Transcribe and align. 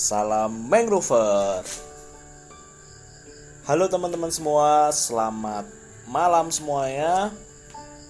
Salam 0.00 0.64
Mangrover. 0.64 1.60
Halo 3.68 3.84
teman-teman 3.84 4.32
semua, 4.32 4.88
selamat 4.96 5.68
malam 6.08 6.48
semuanya. 6.48 7.28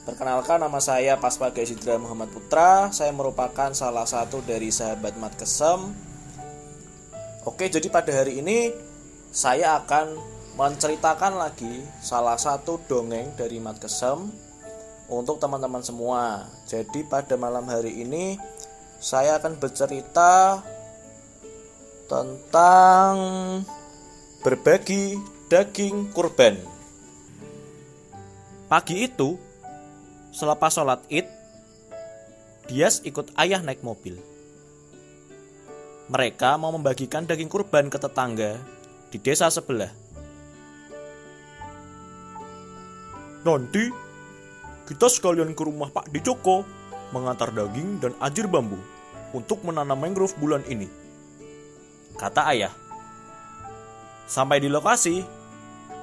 Perkenalkan 0.06 0.62
nama 0.62 0.78
saya 0.78 1.18
Paspaga 1.18 1.58
Sidra 1.66 1.98
Muhammad 1.98 2.30
Putra. 2.30 2.94
Saya 2.94 3.10
merupakan 3.10 3.74
salah 3.74 4.06
satu 4.06 4.38
dari 4.46 4.70
sahabat 4.70 5.18
Mat 5.18 5.34
Kesem. 5.34 5.90
Oke, 7.42 7.66
jadi 7.66 7.90
pada 7.90 8.14
hari 8.14 8.38
ini 8.38 8.70
saya 9.34 9.82
akan 9.82 10.14
menceritakan 10.54 11.42
lagi 11.42 11.82
salah 11.98 12.38
satu 12.38 12.78
dongeng 12.86 13.34
dari 13.34 13.58
Mat 13.58 13.82
Kesem 13.82 14.30
untuk 15.10 15.42
teman-teman 15.42 15.82
semua. 15.82 16.46
Jadi 16.70 17.02
pada 17.02 17.34
malam 17.34 17.66
hari 17.66 18.06
ini 18.06 18.38
saya 19.02 19.42
akan 19.42 19.58
bercerita 19.58 20.62
tentang 22.10 23.14
berbagi 24.42 25.14
daging 25.46 26.10
kurban. 26.10 26.58
Pagi 28.66 29.06
itu, 29.06 29.38
selepas 30.34 30.74
sholat 30.74 31.06
id, 31.06 31.30
Dias 32.66 32.98
ikut 33.06 33.30
ayah 33.38 33.62
naik 33.62 33.86
mobil. 33.86 34.18
Mereka 36.10 36.58
mau 36.58 36.74
membagikan 36.74 37.22
daging 37.30 37.46
kurban 37.46 37.86
ke 37.86 37.98
tetangga 38.02 38.58
di 39.14 39.18
desa 39.22 39.46
sebelah. 39.46 39.94
Nanti 43.46 43.86
kita 44.90 45.06
sekalian 45.06 45.54
ke 45.54 45.62
rumah 45.62 45.94
Pak 45.94 46.10
Dijoko 46.10 46.66
mengantar 47.14 47.54
daging 47.54 48.02
dan 48.02 48.18
ajir 48.18 48.50
bambu 48.50 48.78
untuk 49.30 49.62
menanam 49.62 49.98
mangrove 49.98 50.34
bulan 50.42 50.66
ini 50.66 51.09
kata 52.20 52.52
ayah. 52.52 52.72
Sampai 54.28 54.60
di 54.60 54.68
lokasi, 54.68 55.24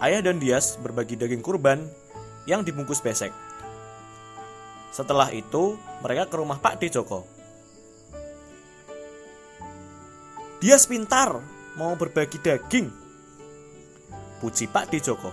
ayah 0.02 0.26
dan 0.26 0.42
Dias 0.42 0.82
berbagi 0.82 1.14
daging 1.14 1.46
kurban 1.46 1.86
yang 2.50 2.66
dibungkus 2.66 2.98
besek. 2.98 3.30
Setelah 4.90 5.30
itu, 5.30 5.78
mereka 6.02 6.26
ke 6.26 6.36
rumah 6.42 6.58
Pak 6.58 6.82
D. 6.82 6.90
Joko. 6.90 7.30
Dias 10.58 10.90
pintar 10.90 11.38
mau 11.78 11.94
berbagi 11.94 12.42
daging. 12.42 12.90
Puji 14.42 14.66
Pak 14.74 14.90
D. 14.90 14.98
Joko. 14.98 15.30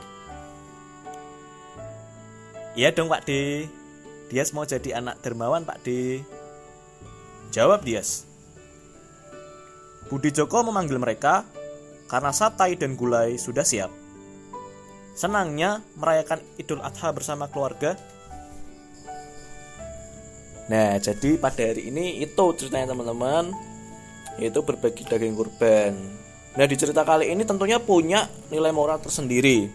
Iya 2.76 2.92
dong 2.92 3.08
Pak 3.08 3.24
D. 3.24 3.30
Dias 4.28 4.52
mau 4.52 4.68
jadi 4.68 5.00
anak 5.00 5.24
dermawan 5.24 5.64
Pak 5.64 5.80
D. 5.80 6.20
Jawab 7.48 7.86
Dias. 7.86 8.28
Budi 10.14 10.30
Joko 10.30 10.62
memanggil 10.62 10.94
mereka 11.02 11.42
karena 12.06 12.30
satai 12.30 12.78
dan 12.78 12.94
gulai 12.94 13.34
sudah 13.34 13.66
siap. 13.66 13.90
Senangnya 15.10 15.82
merayakan 15.98 16.38
Idul 16.54 16.78
Adha 16.86 17.10
bersama 17.10 17.50
keluarga. 17.50 17.98
Nah, 20.70 21.02
jadi 21.02 21.34
pada 21.34 21.66
hari 21.66 21.90
ini 21.90 22.22
itu 22.22 22.44
ceritanya 22.54 22.94
teman-teman, 22.94 23.50
yaitu 24.38 24.62
berbagi 24.62 25.02
daging 25.02 25.34
kurban. 25.34 25.98
Nah, 26.54 26.66
di 26.70 26.78
cerita 26.78 27.02
kali 27.02 27.34
ini 27.34 27.42
tentunya 27.42 27.82
punya 27.82 28.30
nilai 28.54 28.70
moral 28.70 29.02
tersendiri. 29.02 29.66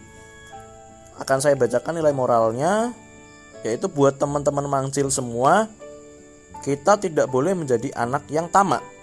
Akan 1.20 1.44
saya 1.44 1.60
bacakan 1.60 2.00
nilai 2.00 2.16
moralnya, 2.16 2.96
yaitu 3.68 3.92
buat 3.92 4.16
teman-teman 4.16 4.72
mangcil 4.72 5.12
semua, 5.12 5.68
kita 6.64 6.96
tidak 6.96 7.28
boleh 7.28 7.52
menjadi 7.52 7.92
anak 7.92 8.24
yang 8.32 8.48
tamak 8.48 8.99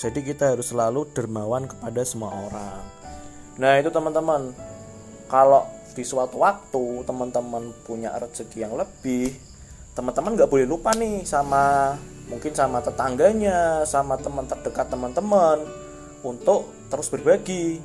jadi 0.00 0.20
kita 0.24 0.56
harus 0.56 0.72
selalu 0.72 1.12
dermawan 1.12 1.68
kepada 1.68 2.00
semua 2.08 2.32
orang. 2.32 2.80
Nah, 3.60 3.76
itu 3.76 3.92
teman-teman. 3.92 4.56
Kalau 5.28 5.68
di 5.92 6.00
suatu 6.00 6.40
waktu 6.40 7.04
teman-teman 7.04 7.76
punya 7.84 8.16
rezeki 8.16 8.64
yang 8.64 8.80
lebih, 8.80 9.36
teman-teman 9.92 10.40
nggak 10.40 10.48
boleh 10.48 10.64
lupa 10.64 10.96
nih 10.96 11.28
sama 11.28 11.92
mungkin 12.32 12.56
sama 12.56 12.80
tetangganya, 12.80 13.84
sama 13.84 14.16
teman 14.16 14.48
terdekat 14.48 14.88
teman-teman 14.88 15.68
untuk 16.24 16.72
terus 16.88 17.12
berbagi, 17.12 17.84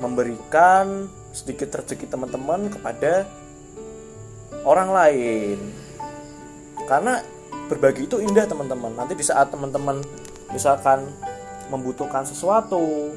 memberikan 0.00 1.04
sedikit 1.36 1.84
rezeki 1.84 2.08
teman-teman 2.08 2.72
kepada 2.72 3.28
orang 4.64 4.88
lain. 4.88 5.58
Karena 6.88 7.20
berbagi 7.68 8.08
itu 8.08 8.24
indah 8.24 8.48
teman-teman. 8.48 8.96
Nanti 8.96 9.12
di 9.12 9.24
saat 9.26 9.52
teman-teman 9.52 10.00
misalkan 10.50 11.08
membutuhkan 11.70 12.22
sesuatu 12.22 13.10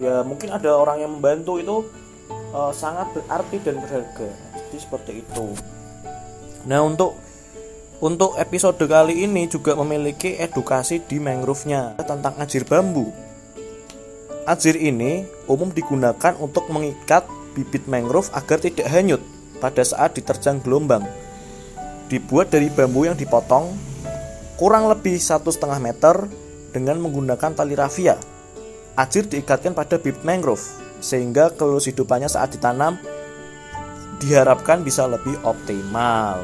ya 0.00 0.26
mungkin 0.26 0.50
ada 0.50 0.74
orang 0.74 1.04
yang 1.04 1.10
membantu 1.18 1.60
itu 1.60 1.76
uh, 2.54 2.72
sangat 2.74 3.10
berarti 3.14 3.56
dan 3.62 3.78
berharga. 3.78 4.28
Jadi 4.54 4.76
seperti 4.78 5.12
itu. 5.22 5.54
Nah 6.64 6.80
untuk 6.82 7.18
untuk 8.02 8.36
episode 8.36 8.80
kali 8.84 9.24
ini 9.24 9.46
juga 9.46 9.78
memiliki 9.78 10.34
edukasi 10.36 11.00
di 11.00 11.22
mangrove-nya 11.22 11.96
tentang 12.02 12.34
ajir 12.42 12.66
bambu. 12.66 13.14
Ajir 14.44 14.76
ini 14.76 15.24
umum 15.48 15.72
digunakan 15.72 16.36
untuk 16.36 16.68
mengikat 16.68 17.24
bibit 17.56 17.86
mangrove 17.88 18.28
agar 18.34 18.60
tidak 18.60 18.90
hanyut 18.92 19.22
pada 19.62 19.80
saat 19.80 20.12
diterjang 20.18 20.60
gelombang. 20.60 21.06
Dibuat 22.12 22.52
dari 22.52 22.68
bambu 22.68 23.08
yang 23.08 23.16
dipotong 23.16 23.72
kurang 24.64 24.88
lebih 24.88 25.20
satu 25.20 25.52
setengah 25.52 25.76
meter 25.76 26.24
dengan 26.72 26.96
menggunakan 26.96 27.52
tali 27.52 27.76
rafia. 27.76 28.16
Ajir 28.96 29.28
diikatkan 29.28 29.76
pada 29.76 30.00
bibit 30.00 30.24
mangrove 30.24 30.64
sehingga 31.04 31.52
kelulus 31.52 31.84
hidupannya 31.84 32.32
saat 32.32 32.56
ditanam 32.56 32.96
diharapkan 34.24 34.80
bisa 34.80 35.04
lebih 35.04 35.36
optimal. 35.44 36.40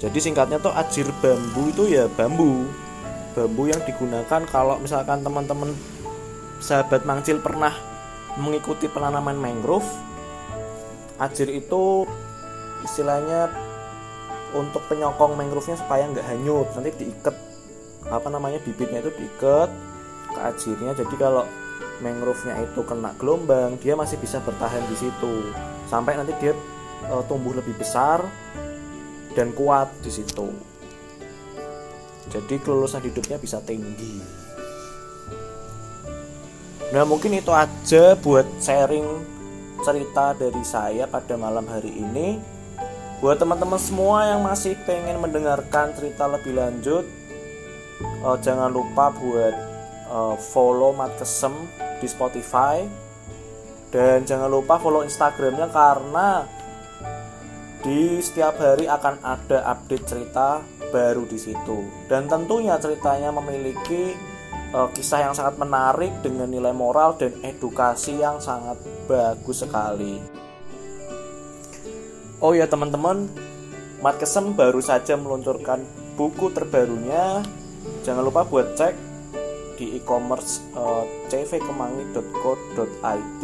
Jadi 0.00 0.16
singkatnya 0.16 0.56
tuh 0.64 0.72
ajir 0.72 1.12
bambu 1.20 1.76
itu 1.76 1.92
ya 1.92 2.08
bambu. 2.08 2.64
Bambu 3.36 3.68
yang 3.68 3.84
digunakan 3.84 4.40
kalau 4.48 4.80
misalkan 4.80 5.20
teman-teman 5.20 5.76
sahabat 6.56 7.04
mangcil 7.04 7.36
pernah 7.44 7.76
mengikuti 8.40 8.88
penanaman 8.88 9.36
mangrove, 9.36 9.84
ajir 11.20 11.52
itu 11.52 12.08
istilahnya 12.80 13.69
untuk 14.56 14.82
penyokong 14.90 15.38
mangrove-nya 15.38 15.78
supaya 15.78 16.06
nggak 16.10 16.26
hanyut. 16.26 16.68
Nanti 16.74 16.90
diikat 16.96 17.36
apa 18.08 18.28
namanya 18.32 18.58
bibitnya 18.64 19.04
itu 19.04 19.12
diikat 19.12 19.70
ke 20.30 20.38
ajirnya 20.40 20.96
jadi 20.96 21.14
kalau 21.20 21.44
mangrove-nya 22.00 22.64
itu 22.64 22.80
kena 22.82 23.12
gelombang 23.20 23.76
dia 23.76 23.92
masih 23.92 24.16
bisa 24.16 24.40
bertahan 24.40 24.82
di 24.88 24.96
situ. 24.96 25.52
Sampai 25.86 26.16
nanti 26.16 26.32
dia 26.40 26.56
e, 27.06 27.14
tumbuh 27.28 27.52
lebih 27.52 27.76
besar 27.76 28.24
dan 29.36 29.52
kuat 29.52 29.92
di 30.00 30.10
situ. 30.10 30.48
Jadi 32.30 32.62
kelulusan 32.62 33.02
hidupnya 33.02 33.36
bisa 33.36 33.58
tinggi. 33.60 34.22
Nah 36.90 37.06
mungkin 37.06 37.38
itu 37.38 37.50
aja 37.54 38.18
buat 38.18 38.46
sharing 38.58 39.06
cerita 39.80 40.36
dari 40.36 40.62
saya 40.66 41.06
pada 41.06 41.38
malam 41.38 41.64
hari 41.64 41.94
ini 41.94 42.59
buat 43.20 43.36
teman-teman 43.36 43.76
semua 43.76 44.32
yang 44.32 44.40
masih 44.40 44.80
pengen 44.88 45.20
mendengarkan 45.20 45.92
cerita 45.92 46.24
lebih 46.24 46.56
lanjut 46.56 47.04
uh, 48.24 48.36
jangan 48.40 48.72
lupa 48.72 49.12
buat 49.12 49.54
uh, 50.08 50.36
follow 50.40 50.96
Matkesem 50.96 51.52
di 52.00 52.08
Spotify 52.08 52.80
dan 53.92 54.24
jangan 54.24 54.48
lupa 54.48 54.80
follow 54.80 55.04
Instagramnya 55.04 55.68
karena 55.68 56.48
di 57.84 58.24
setiap 58.24 58.56
hari 58.56 58.88
akan 58.88 59.20
ada 59.20 59.68
update 59.68 60.04
cerita 60.08 60.64
baru 60.88 61.28
di 61.28 61.36
situ 61.36 62.08
dan 62.08 62.24
tentunya 62.24 62.80
ceritanya 62.80 63.28
memiliki 63.36 64.16
uh, 64.72 64.88
kisah 64.96 65.28
yang 65.28 65.34
sangat 65.36 65.60
menarik 65.60 66.12
dengan 66.24 66.48
nilai 66.48 66.72
moral 66.72 67.20
dan 67.20 67.36
edukasi 67.44 68.16
yang 68.16 68.40
sangat 68.40 68.80
bagus 69.04 69.60
sekali. 69.60 70.39
Oh 72.40 72.56
ya 72.56 72.64
teman-teman, 72.64 73.28
Matkesem 74.00 74.56
baru 74.56 74.80
saja 74.80 75.12
meluncurkan 75.20 75.84
buku 76.16 76.48
terbarunya. 76.56 77.44
Jangan 78.00 78.24
lupa 78.24 78.48
buat 78.48 78.80
cek 78.80 78.96
di 79.76 79.92
e-commerce 79.96 80.60
uh, 80.76 81.04
cvkemangi.co.id 81.32 83.42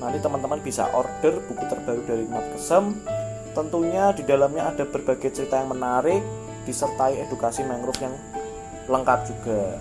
nanti 0.00 0.16
teman-teman 0.18 0.58
bisa 0.64 0.88
order 0.90 1.38
buku 1.44 1.64
terbaru 1.70 2.02
dari 2.08 2.24
Mat 2.26 2.50
Kesem 2.56 2.96
tentunya 3.54 4.10
di 4.16 4.24
dalamnya 4.26 4.74
ada 4.74 4.82
berbagai 4.88 5.30
cerita 5.30 5.62
yang 5.62 5.70
menarik 5.70 6.18
disertai 6.64 7.20
edukasi 7.22 7.62
mangrove 7.62 8.02
yang 8.02 8.16
lengkap 8.90 9.20
juga. 9.28 9.78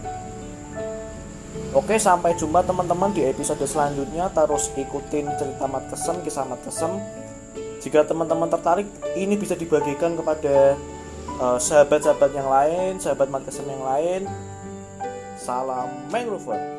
Oke 1.74 1.98
sampai 1.98 2.38
jumpa 2.38 2.62
teman-teman 2.66 3.14
di 3.14 3.26
episode 3.26 3.66
selanjutnya. 3.66 4.30
Terus 4.34 4.70
ikutin 4.78 5.28
cerita 5.38 5.66
Mat 5.66 5.90
Kesem 5.90 6.22
kisah 6.22 6.46
Mat 6.46 6.62
Kesem 6.66 6.92
jika 7.80 8.04
teman-teman 8.04 8.52
tertarik 8.52 8.88
ini 9.16 9.36
bisa 9.40 9.56
dibagikan 9.56 10.16
kepada 10.16 10.76
eh, 11.40 11.58
sahabat-sahabat 11.60 12.32
yang 12.36 12.50
lain, 12.52 12.92
sahabat 13.00 13.28
Markesem 13.32 13.66
yang 13.68 13.84
lain, 13.84 14.22
Salam 15.40 15.88
mangrover. 16.12 16.79